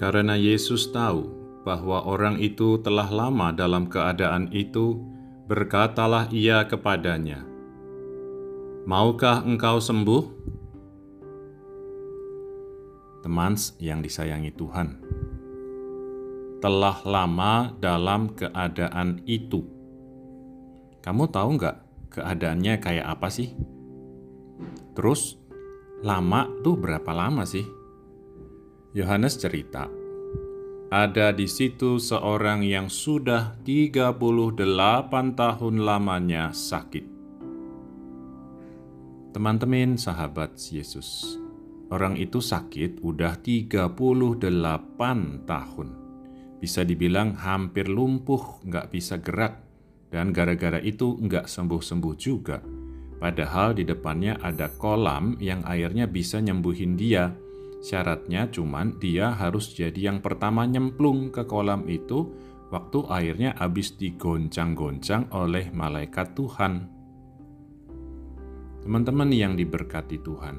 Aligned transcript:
Karena 0.00 0.32
Yesus 0.32 0.88
tahu 0.96 1.28
bahwa 1.60 2.08
orang 2.08 2.40
itu 2.40 2.80
telah 2.80 3.04
lama 3.12 3.52
dalam 3.52 3.84
keadaan 3.84 4.48
itu, 4.48 4.96
berkatalah 5.44 6.32
ia 6.32 6.64
kepadanya, 6.64 7.44
"Maukah 8.88 9.44
engkau 9.44 9.76
sembuh?" 9.76 10.24
Teman 13.20 13.52
yang 13.76 14.00
disayangi 14.00 14.48
Tuhan, 14.56 14.88
telah 16.64 16.96
lama 17.04 17.76
dalam 17.76 18.32
keadaan 18.32 19.20
itu. 19.28 19.60
Kamu 21.04 21.28
tahu 21.28 21.60
nggak 21.60 21.76
keadaannya 22.08 22.74
kayak 22.80 23.04
apa 23.04 23.28
sih? 23.28 23.52
Terus, 24.96 25.36
lama 26.00 26.48
tuh 26.64 26.80
berapa 26.80 27.12
lama 27.12 27.44
sih? 27.44 27.68
Yohanes 28.90 29.38
cerita, 29.38 29.86
ada 30.90 31.30
di 31.30 31.46
situ 31.46 32.02
seorang 32.02 32.66
yang 32.66 32.90
sudah 32.90 33.54
38 33.62 34.18
tahun 35.38 35.74
lamanya 35.86 36.50
sakit. 36.50 37.06
Teman-teman 39.30 39.94
sahabat 39.94 40.58
Yesus, 40.58 41.38
orang 41.94 42.18
itu 42.18 42.42
sakit 42.42 43.06
udah 43.06 43.38
38 43.38 45.46
tahun. 45.46 45.88
Bisa 46.58 46.82
dibilang 46.82 47.38
hampir 47.38 47.86
lumpuh, 47.86 48.58
nggak 48.66 48.90
bisa 48.90 49.22
gerak, 49.22 49.62
dan 50.10 50.34
gara-gara 50.34 50.82
itu 50.82 51.14
nggak 51.22 51.46
sembuh-sembuh 51.46 52.14
juga. 52.18 52.58
Padahal 53.22 53.78
di 53.78 53.86
depannya 53.86 54.42
ada 54.42 54.66
kolam 54.66 55.38
yang 55.38 55.62
airnya 55.70 56.10
bisa 56.10 56.42
nyembuhin 56.42 56.98
dia, 56.98 57.30
Syaratnya 57.80 58.52
cuman 58.52 59.00
dia 59.00 59.32
harus 59.32 59.72
jadi 59.72 60.12
yang 60.12 60.20
pertama 60.20 60.68
nyemplung 60.68 61.32
ke 61.32 61.48
kolam 61.48 61.88
itu 61.88 62.28
waktu 62.68 63.08
airnya 63.08 63.56
habis 63.56 63.96
digoncang-goncang 63.96 65.32
oleh 65.32 65.72
malaikat 65.72 66.36
Tuhan. 66.36 66.92
Teman-teman 68.84 69.32
yang 69.32 69.56
diberkati 69.56 70.20
Tuhan, 70.20 70.56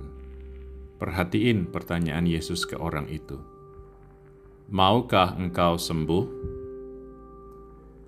perhatiin 0.98 1.70
pertanyaan 1.70 2.26
Yesus 2.26 2.66
ke 2.66 2.78
orang 2.78 3.10
itu. 3.10 3.38
Maukah 4.70 5.38
engkau 5.38 5.78
sembuh? 5.78 6.26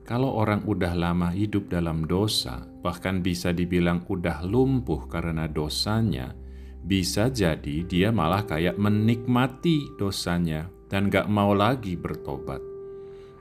Kalau 0.04 0.36
orang 0.36 0.68
udah 0.68 0.94
lama 0.94 1.32
hidup 1.32 1.72
dalam 1.72 2.04
dosa, 2.04 2.68
bahkan 2.84 3.24
bisa 3.24 3.56
dibilang 3.56 4.04
udah 4.04 4.44
lumpuh 4.44 5.08
karena 5.08 5.48
dosanya, 5.48 6.36
bisa 6.84 7.32
jadi 7.32 7.88
dia 7.88 8.12
malah 8.12 8.44
kayak 8.44 8.76
menikmati 8.76 9.96
dosanya 9.96 10.68
dan 10.92 11.08
gak 11.08 11.32
mau 11.32 11.56
lagi 11.56 11.96
bertobat. 11.96 12.60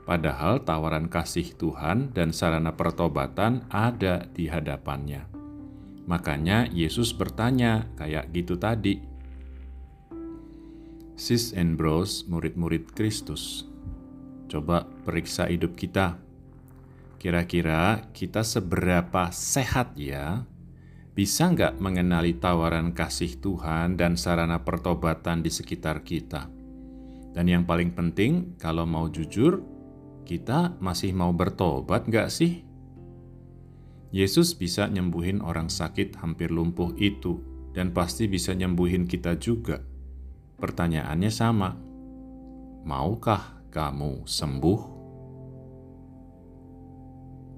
Padahal 0.03 0.63
tawaran 0.63 1.07
kasih 1.07 1.55
Tuhan 1.55 2.11
dan 2.11 2.35
sarana 2.35 2.75
pertobatan 2.75 3.63
ada 3.71 4.27
di 4.31 4.51
hadapannya. 4.51 5.27
Makanya 6.03 6.67
Yesus 6.71 7.15
bertanya 7.15 7.87
kayak 7.95 8.31
gitu 8.35 8.59
tadi. 8.59 8.99
Sis 11.15 11.55
and 11.55 11.79
bros, 11.79 12.27
murid-murid 12.27 12.91
Kristus. 12.91 13.63
Coba 14.51 14.83
periksa 15.07 15.47
hidup 15.47 15.79
kita. 15.79 16.19
Kira-kira 17.15 18.11
kita 18.11 18.43
seberapa 18.43 19.31
sehat 19.31 19.95
ya 19.95 20.43
bisa 21.13 21.53
nggak 21.53 21.77
mengenali 21.77 22.41
tawaran 22.41 22.89
kasih 22.89 23.37
Tuhan 23.37 23.93
dan 24.01 24.17
sarana 24.17 24.65
pertobatan 24.65 25.45
di 25.45 25.53
sekitar 25.53 26.01
kita? 26.01 26.49
Dan 27.33 27.45
yang 27.49 27.69
paling 27.69 27.93
penting, 27.93 28.57
kalau 28.57 28.89
mau 28.89 29.05
jujur, 29.09 29.61
kita 30.25 30.73
masih 30.81 31.13
mau 31.13 31.29
bertobat 31.29 32.09
nggak 32.09 32.29
sih? 32.33 32.65
Yesus 34.13 34.53
bisa 34.53 34.89
nyembuhin 34.89 35.41
orang 35.41 35.69
sakit 35.69 36.17
hampir 36.21 36.53
lumpuh 36.53 36.93
itu, 36.97 37.41
dan 37.73 37.93
pasti 37.93 38.29
bisa 38.29 38.53
nyembuhin 38.53 39.09
kita 39.09 39.37
juga. 39.37 39.81
Pertanyaannya 40.61 41.31
sama, 41.33 41.73
maukah 42.85 43.61
kamu 43.73 44.25
sembuh? 44.29 45.02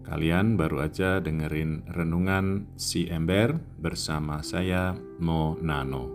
Kalian 0.06 0.54
baru 0.54 0.86
aja 0.86 1.18
dengerin 1.18 1.90
renungan 1.90 2.78
si 2.78 3.10
ember 3.10 3.58
bersama 3.82 4.46
saya 4.46 4.94
Mo 5.18 5.58
Nano. 5.58 6.14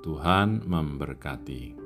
Tuhan 0.00 0.64
memberkati. 0.64 1.81